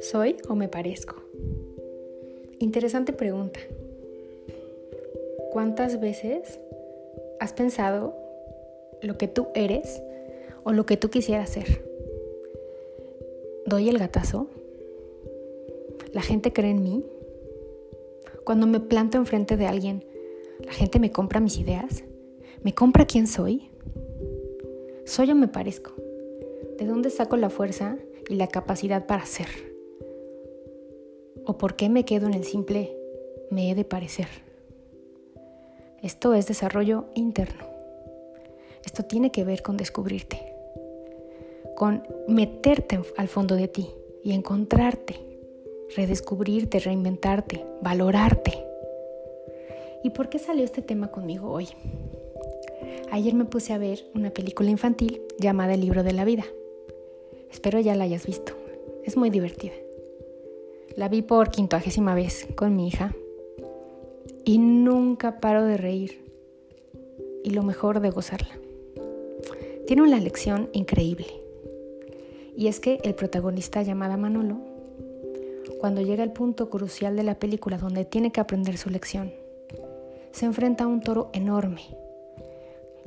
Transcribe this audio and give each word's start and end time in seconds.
¿Soy 0.00 0.36
o 0.48 0.54
me 0.54 0.68
parezco? 0.68 1.16
Interesante 2.58 3.12
pregunta. 3.12 3.60
¿Cuántas 5.50 6.00
veces 6.00 6.60
has 7.40 7.52
pensado 7.52 8.14
lo 9.02 9.18
que 9.18 9.28
tú 9.28 9.48
eres 9.54 10.02
o 10.64 10.72
lo 10.72 10.86
que 10.86 10.96
tú 10.96 11.10
quisieras 11.10 11.50
ser? 11.50 11.84
¿Doy 13.66 13.88
el 13.88 13.98
gatazo? 13.98 14.48
¿La 16.12 16.22
gente 16.22 16.52
cree 16.52 16.70
en 16.70 16.82
mí? 16.82 17.04
Cuando 18.44 18.66
me 18.66 18.80
planto 18.80 19.16
enfrente 19.16 19.56
de 19.56 19.66
alguien, 19.66 20.04
¿la 20.64 20.72
gente 20.72 20.98
me 20.98 21.10
compra 21.10 21.40
mis 21.40 21.58
ideas? 21.58 22.04
¿Me 22.62 22.74
compra 22.74 23.06
quién 23.06 23.26
soy? 23.26 23.70
¿Soy 25.04 25.30
o 25.30 25.34
me 25.34 25.48
parezco? 25.48 25.92
¿De 26.78 26.86
dónde 26.86 27.10
saco 27.10 27.36
la 27.36 27.50
fuerza 27.50 27.96
y 28.28 28.34
la 28.34 28.48
capacidad 28.48 29.06
para 29.06 29.26
ser? 29.26 29.48
¿O 31.46 31.58
por 31.58 31.76
qué 31.76 31.88
me 31.88 32.04
quedo 32.04 32.26
en 32.26 32.34
el 32.34 32.44
simple 32.44 32.96
me 33.50 33.70
he 33.70 33.74
de 33.74 33.84
parecer? 33.84 34.28
Esto 36.02 36.34
es 36.34 36.46
desarrollo 36.46 37.06
interno. 37.14 37.64
Esto 38.84 39.04
tiene 39.04 39.30
que 39.30 39.44
ver 39.44 39.62
con 39.62 39.76
descubrirte, 39.76 40.54
con 41.76 42.06
meterte 42.28 43.00
al 43.16 43.28
fondo 43.28 43.56
de 43.56 43.68
ti 43.68 43.90
y 44.22 44.32
encontrarte 44.32 45.34
redescubrirte, 45.96 46.80
reinventarte, 46.80 47.64
valorarte. 47.80 48.52
¿Y 50.02 50.10
por 50.10 50.28
qué 50.28 50.38
salió 50.38 50.64
este 50.64 50.82
tema 50.82 51.10
conmigo 51.10 51.50
hoy? 51.50 51.68
Ayer 53.14 53.32
me 53.32 53.44
puse 53.44 53.72
a 53.72 53.78
ver 53.78 54.04
una 54.12 54.30
película 54.30 54.70
infantil 54.70 55.22
llamada 55.38 55.74
El 55.74 55.82
libro 55.82 56.02
de 56.02 56.12
la 56.12 56.24
vida. 56.24 56.42
Espero 57.48 57.78
ya 57.78 57.94
la 57.94 58.02
hayas 58.02 58.26
visto. 58.26 58.54
Es 59.04 59.16
muy 59.16 59.30
divertida. 59.30 59.74
La 60.96 61.08
vi 61.08 61.22
por 61.22 61.50
quintoagésima 61.50 62.16
vez 62.16 62.48
con 62.56 62.74
mi 62.74 62.88
hija 62.88 63.14
y 64.44 64.58
nunca 64.58 65.38
paro 65.38 65.64
de 65.64 65.76
reír 65.76 66.24
y 67.44 67.50
lo 67.50 67.62
mejor 67.62 68.00
de 68.00 68.10
gozarla. 68.10 68.58
Tiene 69.86 70.02
una 70.02 70.18
lección 70.18 70.68
increíble 70.72 71.28
y 72.56 72.66
es 72.66 72.80
que 72.80 72.98
el 73.04 73.14
protagonista 73.14 73.80
llamada 73.82 74.16
Manolo 74.16 74.58
cuando 75.78 76.00
llega 76.00 76.24
el 76.24 76.32
punto 76.32 76.68
crucial 76.68 77.14
de 77.14 77.22
la 77.22 77.38
película 77.38 77.78
donde 77.78 78.04
tiene 78.04 78.32
que 78.32 78.40
aprender 78.40 78.76
su 78.76 78.90
lección, 78.90 79.32
se 80.32 80.46
enfrenta 80.46 80.82
a 80.82 80.88
un 80.88 81.00
toro 81.00 81.30
enorme, 81.32 81.82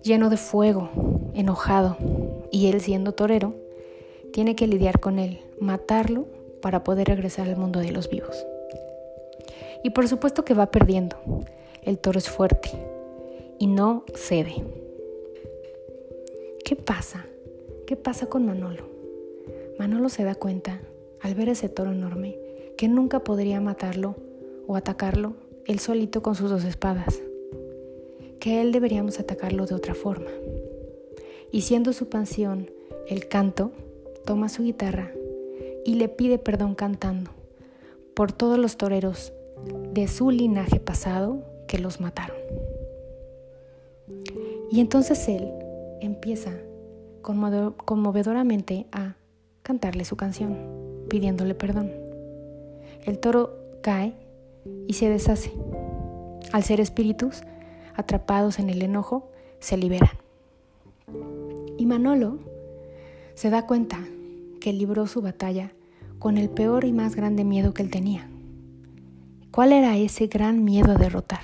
lleno 0.03 0.30
de 0.30 0.38
fuego, 0.38 0.90
enojado, 1.34 1.98
y 2.52 2.67
él 2.67 2.81
siendo 2.81 3.14
torero, 3.14 3.56
tiene 4.31 4.56
que 4.56 4.67
lidiar 4.67 5.00
con 5.00 5.20
él, 5.20 5.42
matarlo 5.59 6.26
para 6.62 6.84
poder 6.84 7.08
regresar 7.08 7.48
al 7.48 7.58
mundo 7.58 7.80
de 7.80 7.92
los 7.92 8.09
vivos. 8.09 8.45
Y 9.84 9.92
por 9.92 10.08
supuesto 10.08 10.44
que 10.44 10.54
va 10.54 10.72
perdiendo. 10.72 11.17
El 11.84 12.00
toro 12.00 12.20
es 12.20 12.30
fuerte 12.30 12.72
y 13.59 13.67
no 13.67 14.04
cede. 14.14 14.56
¿Qué 16.66 16.76
pasa? 16.76 17.26
¿Qué 17.86 17.95
pasa 17.95 18.26
con 18.26 18.45
Manolo? 18.45 18.89
Manolo 19.80 20.09
se 20.09 20.26
da 20.26 20.36
cuenta, 20.36 20.82
al 21.22 21.36
ver 21.36 21.48
ese 21.50 21.70
toro 21.70 21.92
enorme, 21.92 22.38
que 22.78 22.89
nunca 22.89 23.23
podría 23.23 23.61
matarlo 23.61 24.16
o 24.67 24.76
atacarlo 24.76 25.36
él 25.67 25.80
solito 25.80 26.23
con 26.23 26.36
sus 26.36 26.50
dos 26.50 26.64
espadas, 26.64 27.22
que 28.48 28.62
él 28.62 28.72
deberíamos 28.72 29.20
atacarlo 29.20 29.66
de 29.66 29.76
otra 29.76 29.94
forma. 29.94 30.31
Y 31.52 31.64
siendo 31.64 31.92
su 31.92 32.08
pasión 32.08 32.72
el 33.09 33.28
canto, 33.28 33.73
toma 34.26 34.48
su 34.48 34.64
guitarra 34.64 35.12
y 35.84 35.95
le 35.95 36.08
pide 36.08 36.38
perdón 36.38 36.73
cantando 36.73 37.31
por 38.16 38.31
todos 38.31 38.58
los 38.58 38.77
toreros 38.77 39.33
de 39.92 40.08
su 40.08 40.32
linaje 40.32 40.80
pasado 40.80 41.44
que 41.67 41.77
los 41.77 41.99
mataron. 41.99 42.38
Y 44.72 44.80
entonces 44.80 45.27
él 45.27 45.52
empieza 45.99 46.54
conmovedoramente 47.22 48.86
a 48.93 49.17
cantarle 49.61 50.05
su 50.05 50.16
canción, 50.16 51.04
pidiéndole 51.10 51.54
perdón. 51.54 51.92
El 53.04 53.20
toro 53.20 53.58
cae 53.82 54.14
y 54.88 54.93
se 54.93 55.10
deshace. 55.10 55.52
Al 56.54 56.64
ser 56.64 56.80
espíritus, 56.80 57.42
atrapados 57.98 58.60
en 58.60 58.70
el 58.70 58.82
enojo, 58.82 59.30
se 59.60 59.76
liberan. 59.76 60.18
Y 61.78 61.86
Manolo 61.86 62.40
se 63.34 63.50
da 63.50 63.66
cuenta 63.66 64.00
que 64.62 64.72
libró 64.72 65.08
su 65.08 65.22
batalla 65.22 65.74
con 66.20 66.38
el 66.38 66.50
peor 66.50 66.86
y 66.86 66.94
más 66.94 67.16
grande 67.16 67.44
miedo 67.44 67.74
que 67.74 67.84
él 67.84 67.92
tenía. 67.92 68.30
¿Cuál 69.52 69.74
era 69.74 69.98
ese 69.98 70.28
gran 70.28 70.64
miedo 70.64 70.92
a 70.92 70.96
derrotar? 70.96 71.42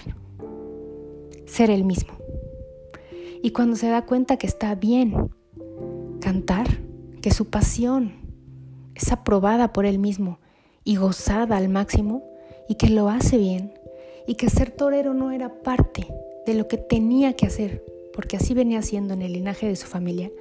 Ser 1.46 1.69
el 1.69 1.84
mismo. 1.84 2.14
Y 3.41 3.52
cuando 3.52 3.75
se 3.75 3.90
da 3.90 4.06
cuenta 4.06 4.38
que 4.38 4.47
está 4.47 4.75
bien 4.75 5.31
cantar, 6.22 6.68
que 7.22 7.31
su 7.31 7.50
pasión 7.50 8.14
es 8.96 9.12
aprobada 9.12 9.74
por 9.74 9.85
él 9.85 9.97
mismo 9.97 10.40
y 10.84 10.97
gozada 10.97 11.58
al 11.58 11.70
máximo 11.70 12.24
y 12.70 12.75
que 12.75 12.90
lo 12.90 13.09
hace 13.09 13.38
bien 13.38 13.74
y 14.28 14.35
que 14.35 14.50
ser 14.50 14.72
torero 14.72 15.14
no 15.14 15.31
era 15.31 15.62
parte 15.64 16.08
de 16.45 16.53
lo 16.53 16.67
que 16.67 16.77
tenía 16.77 17.33
que 17.33 17.45
hacer, 17.45 17.83
porque 18.13 18.37
así 18.37 18.53
venía 18.53 18.81
siendo 18.81 19.13
en 19.13 19.21
el 19.21 19.33
linaje 19.33 19.67
de 19.67 19.75
su 19.75 19.87
familia, 19.87 20.31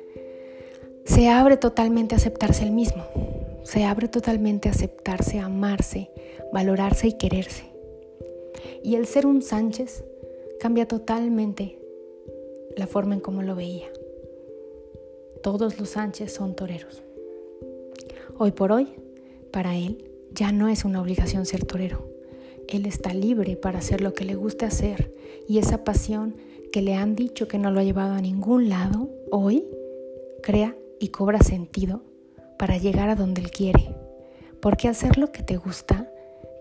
se 1.04 1.28
abre 1.28 1.56
totalmente 1.56 2.14
a 2.14 2.18
aceptarse 2.18 2.64
el 2.64 2.72
mismo, 2.72 3.04
se 3.64 3.84
abre 3.84 4.08
totalmente 4.08 4.68
a 4.68 4.72
aceptarse, 4.72 5.38
amarse, 5.38 6.10
valorarse 6.52 7.08
y 7.08 7.12
quererse. 7.14 7.64
Y 8.82 8.96
el 8.96 9.06
ser 9.06 9.26
un 9.26 9.42
Sánchez 9.42 10.04
cambia 10.60 10.86
totalmente 10.86 11.78
la 12.76 12.86
forma 12.86 13.14
en 13.14 13.20
cómo 13.20 13.42
lo 13.42 13.54
veía. 13.54 13.90
Todos 15.42 15.78
los 15.78 15.90
Sánchez 15.90 16.32
son 16.32 16.54
toreros. 16.54 17.02
Hoy 18.38 18.52
por 18.52 18.72
hoy, 18.72 18.88
para 19.50 19.76
él, 19.76 20.08
ya 20.32 20.52
no 20.52 20.68
es 20.68 20.84
una 20.84 21.00
obligación 21.00 21.46
ser 21.46 21.64
torero. 21.64 22.11
Él 22.68 22.86
está 22.86 23.12
libre 23.12 23.56
para 23.56 23.78
hacer 23.78 24.00
lo 24.00 24.14
que 24.14 24.24
le 24.24 24.34
guste 24.34 24.64
hacer 24.64 25.14
y 25.48 25.58
esa 25.58 25.84
pasión 25.84 26.36
que 26.72 26.82
le 26.82 26.94
han 26.94 27.14
dicho 27.14 27.48
que 27.48 27.58
no 27.58 27.70
lo 27.70 27.80
ha 27.80 27.84
llevado 27.84 28.14
a 28.14 28.20
ningún 28.20 28.68
lado, 28.68 29.10
hoy 29.30 29.64
crea 30.42 30.74
y 30.98 31.08
cobra 31.08 31.40
sentido 31.40 32.02
para 32.58 32.78
llegar 32.78 33.08
a 33.10 33.16
donde 33.16 33.42
él 33.42 33.50
quiere. 33.50 33.94
Porque 34.60 34.88
hacer 34.88 35.18
lo 35.18 35.32
que 35.32 35.42
te 35.42 35.56
gusta 35.56 36.10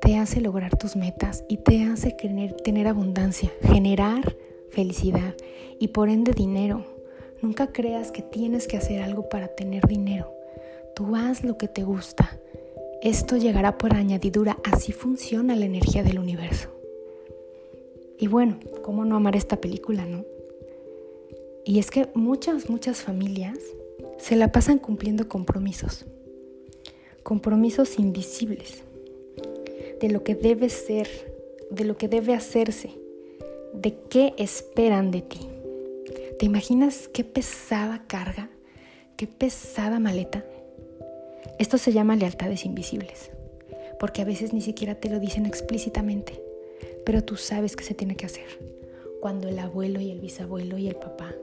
te 0.02 0.18
hace 0.18 0.42
lograr 0.42 0.76
tus 0.78 0.96
metas 0.96 1.44
y 1.48 1.58
te 1.58 1.84
hace 1.84 2.16
tener 2.64 2.88
abundancia, 2.88 3.52
generar 3.62 4.36
felicidad 4.72 5.36
y 5.80 5.90
por 5.90 6.10
ende 6.10 6.34
dinero. 6.34 6.86
Nunca 7.42 7.68
creas 7.68 8.12
que 8.12 8.22
tienes 8.22 8.68
que 8.68 8.78
hacer 8.78 9.02
algo 9.02 9.30
para 9.30 9.48
tener 9.50 9.88
dinero. 9.88 10.34
Tú 10.96 11.16
haz 11.16 11.44
lo 11.44 11.58
que 11.58 11.68
te 11.68 11.84
gusta 11.84 12.41
esto 13.02 13.36
llegará 13.36 13.80
por 13.80 13.96
añadidura, 13.96 14.60
así 14.64 14.92
funciona 14.92 15.56
la 15.56 15.66
energía 15.66 16.04
del 16.04 16.20
universo. 16.20 16.70
Y 18.20 18.28
bueno, 18.28 18.60
¿cómo 18.84 19.06
no 19.06 19.16
amar 19.16 19.36
esta 19.36 19.60
película, 19.60 20.06
no? 20.06 20.24
Y 21.66 21.80
es 21.80 21.90
que 21.90 22.10
muchas, 22.14 22.70
muchas 22.70 23.02
familias 23.02 23.58
se 24.20 24.36
la 24.36 24.52
pasan 24.52 24.78
cumpliendo 24.78 25.28
compromisos, 25.28 26.06
compromisos 27.24 27.98
invisibles, 27.98 28.84
de 30.00 30.10
lo 30.10 30.24
que 30.24 30.36
debe 30.36 30.70
ser, 30.70 31.08
de 31.72 31.86
lo 31.86 31.98
que 31.98 32.08
debe 32.08 32.36
hacerse, 32.36 32.92
de 33.74 33.96
qué 34.10 34.36
esperan 34.38 35.10
de 35.10 35.22
ti. 35.24 35.40
¿Te 36.38 36.46
imaginas 36.46 37.08
qué 37.08 37.24
pesada 37.24 38.06
carga, 38.08 38.52
qué 39.18 39.26
pesada 39.26 40.00
maleta? 40.00 40.46
Esto 41.60 41.78
se 41.78 41.92
llama 41.92 42.16
lealtades 42.16 42.66
invisibles, 42.66 43.32
porque 44.00 44.22
a 44.22 44.26
veces 44.26 44.54
ni 44.54 44.62
siquiera 44.62 44.96
te 44.96 45.10
lo 45.10 45.20
dicen 45.20 45.46
explícitamente, 45.46 46.42
pero 47.06 47.24
tú 47.24 47.38
sabes 47.38 47.76
que 47.76 47.84
se 47.84 47.94
tiene 47.94 48.16
que 48.16 48.26
hacer. 48.26 48.46
Cuando 49.20 49.48
el 49.48 49.60
abuelo 49.60 50.00
y 50.00 50.12
el 50.12 50.20
bisabuelo 50.20 50.78
y 50.78 50.88
el 50.88 50.96
papá 50.96 51.36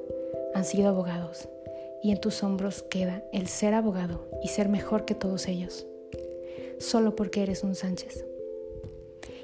han 0.55 0.65
sido 0.65 0.89
abogados 0.89 1.49
y 2.03 2.11
en 2.11 2.21
tus 2.21 2.43
hombros 2.43 2.83
queda 2.83 3.23
el 3.33 3.49
ser 3.49 3.75
abogado 3.75 4.29
y 4.43 4.49
ser 4.49 4.69
mejor 4.69 5.05
que 5.05 5.15
todos 5.15 5.47
ellos, 5.47 5.87
solo 6.79 7.15
porque 7.15 7.43
eres 7.43 7.63
un 7.63 7.75
Sánchez. 7.75 8.25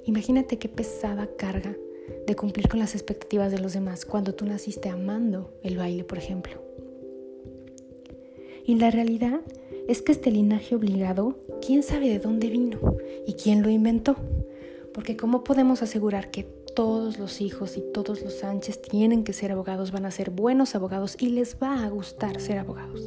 Imagínate 0.07 0.59
qué 0.59 0.69
pesada 0.69 1.29
carga 1.37 1.77
de 2.27 2.37
cumplir 2.37 2.69
con 2.69 2.79
las 2.79 2.95
expectativas 2.95 3.51
de 3.51 3.59
los 3.59 3.73
demás 3.73 4.05
cuando 4.05 4.35
tú 4.35 4.45
naciste 4.45 4.89
amando 4.89 5.53
el 5.63 5.77
baile, 5.77 6.05
por 6.05 6.19
ejemplo. 6.19 6.61
Y 8.67 8.77
la 8.77 8.91
realidad 8.91 9.41
es 9.89 10.03
que 10.03 10.13
este 10.13 10.31
linaje 10.31 10.75
obligado, 10.75 11.39
¿quién 11.65 11.83
sabe 11.83 12.09
de 12.09 12.19
dónde 12.19 12.49
vino 12.49 12.79
y 13.27 13.35
quién 13.35 13.63
lo 13.63 13.71
inventó? 13.71 14.17
Porque 14.93 15.17
¿cómo 15.17 15.45
podemos 15.45 15.83
asegurar 15.83 16.31
que 16.31 16.47
todos 16.75 17.19
los 17.19 17.41
hijos 17.41 17.77
y 17.77 17.81
todos 17.81 18.23
los 18.23 18.35
Sánchez 18.35 18.83
tienen 18.83 19.25
que 19.25 19.33
ser 19.33 19.53
abogados, 19.53 19.93
van 19.93 20.07
a 20.07 20.11
ser 20.11 20.31
buenos 20.31 20.75
abogados 20.75 21.17
y 21.21 21.29
les 21.29 21.57
va 21.63 21.85
a 21.85 21.89
gustar 21.89 22.41
ser 22.41 22.59
abogados. 22.59 23.07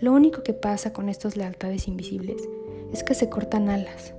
Lo 0.00 0.12
único 0.12 0.42
que 0.42 0.52
pasa 0.52 0.92
con 0.92 1.08
estas 1.08 1.36
lealtades 1.36 1.88
invisibles 1.88 2.48
es 2.92 3.02
que 3.02 3.14
se 3.14 3.28
cortan 3.28 3.68
alas, 3.68 4.14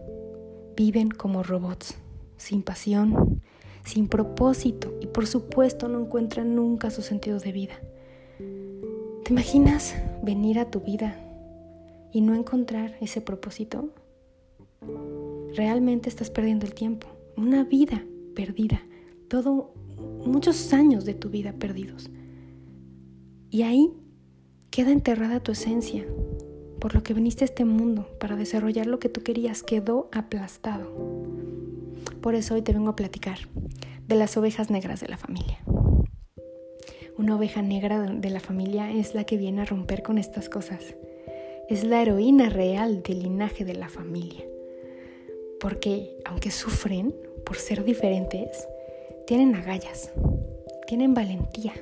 viven 0.75 1.09
como 1.09 1.43
robots, 1.43 1.95
sin 2.35 2.61
pasión, 2.61 3.41
sin 3.85 4.09
propósito 4.09 4.93
y 4.99 5.07
por 5.07 5.25
supuesto 5.25 5.87
no 5.87 6.01
encuentran 6.01 6.55
nunca 6.55 6.91
su 6.91 7.01
sentido 7.01 7.39
de 7.39 7.51
vida. 7.51 7.79
¿Te 9.23 9.31
imaginas 9.31 9.95
venir 10.27 10.59
a 10.59 10.69
tu 10.69 10.81
vida 10.81 11.15
y 12.11 12.19
no 12.19 12.35
encontrar 12.35 12.97
ese 12.99 13.21
propósito? 13.21 13.93
Realmente 15.55 16.09
estás 16.09 16.29
perdiendo 16.29 16.65
el 16.65 16.73
tiempo, 16.73 17.07
una 17.37 17.63
vida 17.63 18.03
perdida, 18.35 18.81
todo 19.29 19.73
muchos 20.25 20.73
años 20.73 21.05
de 21.05 21.13
tu 21.13 21.29
vida 21.29 21.53
perdidos. 21.53 22.09
Y 23.49 23.61
ahí 23.61 23.93
queda 24.69 24.91
enterrada 24.91 25.39
tu 25.39 25.53
esencia, 25.53 26.05
por 26.81 26.93
lo 26.93 27.03
que 27.03 27.13
viniste 27.13 27.45
a 27.45 27.47
este 27.47 27.63
mundo 27.63 28.09
para 28.19 28.35
desarrollar 28.35 28.85
lo 28.85 28.99
que 28.99 29.07
tú 29.07 29.23
querías, 29.23 29.63
quedó 29.63 30.09
aplastado. 30.11 30.91
Por 32.19 32.35
eso 32.35 32.55
hoy 32.55 32.61
te 32.63 32.73
vengo 32.73 32.89
a 32.89 32.97
platicar 32.97 33.39
de 34.09 34.15
las 34.15 34.35
ovejas 34.35 34.69
negras 34.69 34.99
de 34.99 35.07
la 35.07 35.17
familia. 35.17 35.59
Una 37.17 37.35
oveja 37.35 37.63
negra 37.63 37.99
de 38.03 38.29
la 38.29 38.39
familia 38.39 38.91
es 38.91 39.15
la 39.15 39.23
que 39.23 39.37
viene 39.37 39.61
a 39.61 39.65
romper 39.65 40.03
con 40.03 40.19
estas 40.19 40.49
cosas. 40.49 40.95
Es 41.67 41.83
la 41.83 42.01
heroína 42.01 42.49
real 42.49 43.01
del 43.01 43.23
linaje 43.23 43.65
de 43.65 43.73
la 43.73 43.89
familia. 43.89 44.45
Porque 45.59 46.15
aunque 46.25 46.51
sufren 46.51 47.15
por 47.43 47.57
ser 47.57 47.83
diferentes, 47.83 48.67
tienen 49.25 49.55
agallas, 49.55 50.11
tienen 50.85 51.15
valentía 51.15 51.73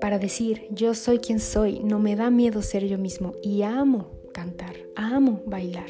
para 0.00 0.20
decir 0.20 0.68
yo 0.70 0.94
soy 0.94 1.18
quien 1.18 1.40
soy, 1.40 1.80
no 1.80 1.98
me 1.98 2.14
da 2.14 2.30
miedo 2.30 2.62
ser 2.62 2.86
yo 2.86 2.98
mismo 2.98 3.32
y 3.42 3.62
amo 3.62 4.10
cantar, 4.32 4.76
amo 4.94 5.42
bailar. 5.46 5.88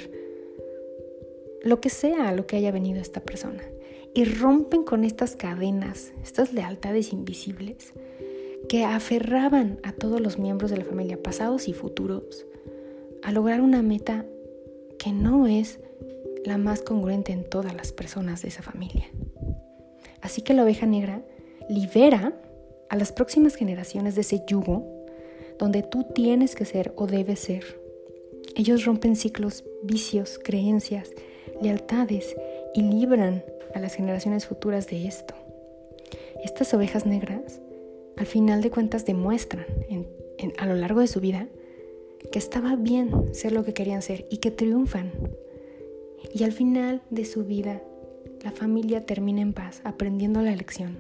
Lo 1.63 1.81
que 1.81 1.91
sea 1.91 2.33
lo 2.33 2.47
que 2.47 2.57
haya 2.57 2.71
venido 2.71 3.03
esta 3.03 3.21
persona. 3.21 3.63
Y 4.15 4.25
rompen 4.25 4.85
con 4.85 5.05
estas 5.05 5.37
cadenas, 5.37 6.15
estas 6.23 6.55
lealtades 6.55 7.13
invisibles 7.13 7.93
que 8.69 8.85
aferraban 8.85 9.79
a 9.83 9.93
todos 9.93 10.21
los 10.21 10.39
miembros 10.39 10.71
de 10.71 10.79
la 10.79 10.85
familia, 10.85 11.23
pasados 11.23 11.69
y 11.69 11.73
futuros, 11.73 12.47
a 13.23 13.33
lograr 13.33 13.61
una 13.61 13.83
meta 13.83 14.25
que 14.99 15.13
no 15.13 15.47
es 15.47 15.81
la 16.45 16.59
más 16.59 16.83
congruente 16.83 17.33
en 17.33 17.49
todas 17.49 17.75
las 17.75 17.93
personas 17.93 18.43
de 18.43 18.49
esa 18.49 18.63
familia. 18.63 19.07
Así 20.21 20.43
que 20.43 20.55
la 20.55 20.65
oveja 20.65 20.87
negra 20.87 21.23
libera 21.69 22.35
a 22.89 22.97
las 22.97 23.13
próximas 23.13 23.55
generaciones 23.57 24.15
de 24.15 24.21
ese 24.21 24.43
yugo 24.47 24.85
donde 25.59 25.83
tú 25.83 26.05
tienes 26.15 26.55
que 26.55 26.65
ser 26.65 26.93
o 26.97 27.07
debes 27.07 27.41
ser. 27.41 27.81
Ellos 28.55 28.85
rompen 28.85 29.17
ciclos, 29.17 29.65
vicios, 29.83 30.39
creencias, 30.43 31.11
lealtades 31.61 32.37
y 32.75 32.83
libran 32.83 33.45
a 33.75 33.81
las 33.81 33.95
generaciones 33.95 34.47
futuras 34.47 34.87
de 34.87 35.07
esto. 35.07 35.35
Estas 36.45 36.73
ovejas 36.75 37.07
negras, 37.07 37.61
al 38.17 38.27
final 38.27 38.63
de 38.63 38.71
cuentas, 38.71 39.05
demuestran 39.05 39.67
a 40.59 40.67
lo 40.67 40.75
largo 40.75 41.01
de 41.01 41.07
su 41.07 41.21
vida 41.21 41.49
que 42.33 42.39
estaba 42.39 42.77
bien 42.77 43.35
ser 43.35 43.53
lo 43.53 43.65
que 43.65 43.75
querían 43.75 44.03
ser 44.03 44.27
y 44.31 44.39
que 44.39 44.51
triunfan. 44.51 45.13
Y 46.33 46.45
al 46.45 46.53
final 46.53 47.03
de 47.11 47.25
su 47.25 47.45
vida, 47.45 47.83
la 48.43 48.51
familia 48.51 49.07
termina 49.07 49.41
en 49.41 49.53
paz, 49.53 49.81
aprendiendo 49.85 50.43
la 50.43 50.55
lección 50.55 50.97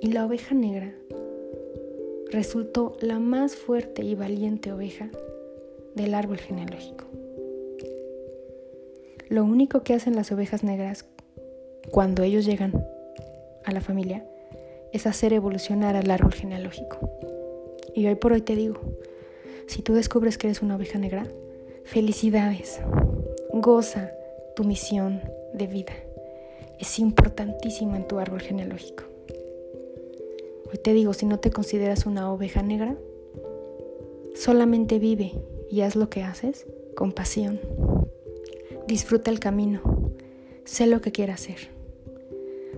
y 0.00 0.12
la 0.12 0.24
oveja 0.24 0.54
negra 0.54 0.94
resultó 2.30 2.96
la 3.00 3.18
más 3.18 3.56
fuerte 3.56 4.02
y 4.02 4.14
valiente 4.14 4.72
oveja 4.72 5.10
del 5.94 6.14
árbol 6.14 6.38
genealógico. 6.38 7.04
Lo 9.28 9.44
único 9.44 9.82
que 9.82 9.94
hacen 9.94 10.16
las 10.16 10.32
ovejas 10.32 10.64
negras 10.64 11.06
cuando 11.90 12.22
ellos 12.22 12.44
llegan 12.44 12.84
a 13.64 13.72
la 13.72 13.80
familia 13.80 14.24
es 14.92 15.06
hacer 15.06 15.32
evolucionar 15.32 15.96
al 15.96 16.10
árbol 16.10 16.32
genealógico. 16.32 16.98
Y 17.94 18.06
hoy 18.06 18.14
por 18.14 18.32
hoy 18.32 18.42
te 18.42 18.56
digo, 18.56 18.80
si 19.66 19.82
tú 19.82 19.94
descubres 19.94 20.38
que 20.38 20.48
eres 20.48 20.62
una 20.62 20.76
oveja 20.76 20.98
negra, 20.98 21.26
felicidades, 21.84 22.80
goza 23.52 24.12
tu 24.54 24.64
misión 24.64 25.20
de 25.54 25.66
vida. 25.66 25.92
Es 26.78 26.98
importantísima 26.98 27.96
en 27.96 28.06
tu 28.06 28.18
árbol 28.18 28.40
genealógico. 28.40 29.04
Hoy 30.70 30.78
te 30.82 30.92
digo, 30.92 31.12
si 31.14 31.26
no 31.26 31.40
te 31.40 31.50
consideras 31.50 32.06
una 32.06 32.32
oveja 32.32 32.62
negra, 32.62 32.96
solamente 34.34 34.98
vive 34.98 35.32
y 35.68 35.80
haz 35.82 35.96
lo 35.96 36.08
que 36.10 36.22
haces 36.22 36.66
con 36.96 37.12
pasión. 37.12 37.60
Disfruta 38.86 39.30
el 39.30 39.40
camino, 39.40 40.10
sé 40.64 40.86
lo 40.86 41.00
que 41.00 41.12
quieras 41.12 41.42
hacer. 41.42 41.68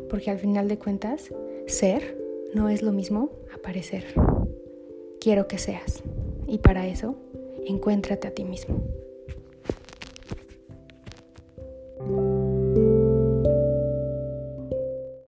Porque 0.09 0.31
al 0.31 0.39
final 0.39 0.69
de 0.69 0.79
cuentas, 0.79 1.31
ser 1.67 2.17
no 2.55 2.69
es 2.69 2.83
lo 2.83 2.93
mismo 2.93 3.31
aparecer. 3.55 4.05
Quiero 5.21 5.49
que 5.49 5.59
seas. 5.59 6.03
Y 6.47 6.59
para 6.59 6.87
eso, 6.87 7.17
encuéntrate 7.67 8.29
a 8.29 8.35
ti 8.35 8.45
mismo. 8.45 8.83